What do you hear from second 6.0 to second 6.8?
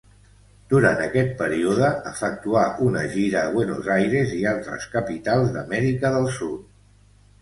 del Sud.